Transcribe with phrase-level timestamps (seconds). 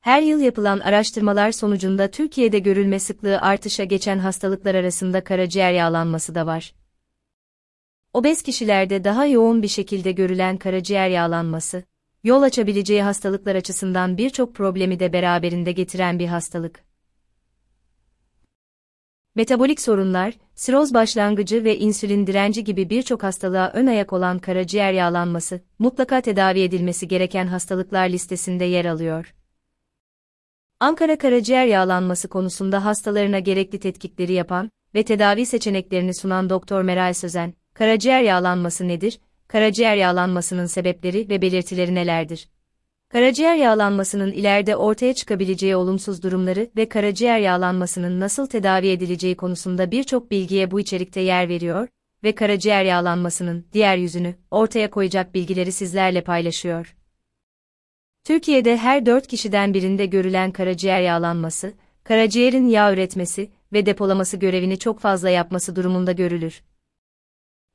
[0.00, 6.46] Her yıl yapılan araştırmalar sonucunda Türkiye'de görülme sıklığı artışa geçen hastalıklar arasında karaciğer yağlanması da
[6.46, 6.74] var.
[8.12, 11.82] Obez kişilerde daha yoğun bir şekilde görülen karaciğer yağlanması,
[12.24, 16.84] yol açabileceği hastalıklar açısından birçok problemi de beraberinde getiren bir hastalık.
[19.34, 25.60] Metabolik sorunlar, siroz başlangıcı ve insülin direnci gibi birçok hastalığa ön ayak olan karaciğer yağlanması,
[25.78, 29.34] mutlaka tedavi edilmesi gereken hastalıklar listesinde yer alıyor.
[30.82, 37.54] Ankara karaciğer yağlanması konusunda hastalarına gerekli tetkikleri yapan ve tedavi seçeneklerini sunan Doktor Meral Sözen,
[37.74, 42.48] karaciğer yağlanması nedir, karaciğer yağlanmasının sebepleri ve belirtileri nelerdir?
[43.08, 50.30] Karaciğer yağlanmasının ileride ortaya çıkabileceği olumsuz durumları ve karaciğer yağlanmasının nasıl tedavi edileceği konusunda birçok
[50.30, 51.88] bilgiye bu içerikte yer veriyor
[52.24, 56.96] ve karaciğer yağlanmasının diğer yüzünü ortaya koyacak bilgileri sizlerle paylaşıyor.
[58.30, 61.72] Türkiye'de her 4 kişiden birinde görülen karaciğer yağlanması,
[62.04, 66.62] karaciğerin yağ üretmesi ve depolaması görevini çok fazla yapması durumunda görülür.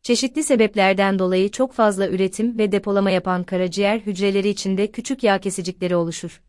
[0.04, 5.96] Çeşitli sebeplerden dolayı çok fazla üretim ve depolama yapan karaciğer hücreleri içinde küçük yağ kesicikleri
[5.96, 6.42] oluşur.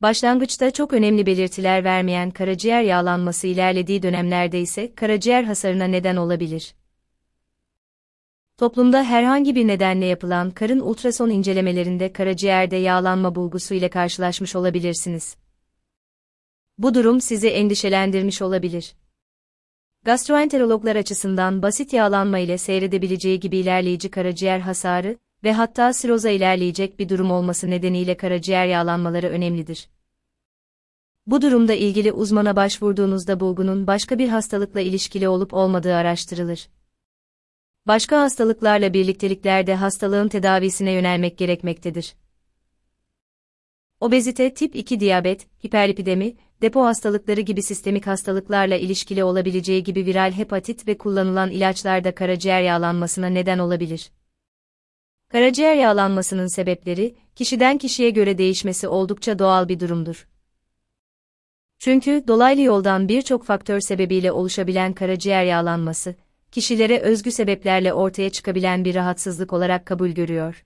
[0.00, 6.74] Başlangıçta çok önemli belirtiler vermeyen karaciğer yağlanması ilerlediği dönemlerde ise karaciğer hasarına neden olabilir.
[8.62, 15.36] Toplumda herhangi bir nedenle yapılan karın ultrason incelemelerinde karaciğerde yağlanma bulgusu ile karşılaşmış olabilirsiniz.
[16.78, 18.94] Bu durum sizi endişelendirmiş olabilir.
[20.04, 27.08] Gastroenterologlar açısından basit yağlanma ile seyredebileceği gibi ilerleyici karaciğer hasarı ve hatta siroza ilerleyecek bir
[27.08, 29.88] durum olması nedeniyle karaciğer yağlanmaları önemlidir.
[31.26, 36.68] Bu durumda ilgili uzmana başvurduğunuzda bulgunun başka bir hastalıkla ilişkili olup olmadığı araştırılır.
[37.86, 42.14] Başka hastalıklarla birlikteliklerde hastalığın tedavisine yönelmek gerekmektedir.
[44.00, 50.88] Obezite, tip 2 diyabet, hiperlipidemi, depo hastalıkları gibi sistemik hastalıklarla ilişkili olabileceği gibi viral hepatit
[50.88, 54.10] ve kullanılan ilaçlarda karaciğer yağlanmasına neden olabilir.
[55.28, 60.28] Karaciğer yağlanmasının sebepleri, kişiden kişiye göre değişmesi oldukça doğal bir durumdur.
[61.78, 66.14] Çünkü dolaylı yoldan birçok faktör sebebiyle oluşabilen karaciğer yağlanması,
[66.52, 70.64] kişilere özgü sebeplerle ortaya çıkabilen bir rahatsızlık olarak kabul görüyor.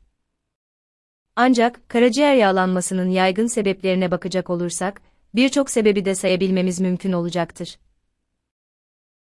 [1.37, 5.03] Ancak karaciğer yağlanmasının yaygın sebeplerine bakacak olursak,
[5.35, 7.79] birçok sebebi de sayabilmemiz mümkün olacaktır.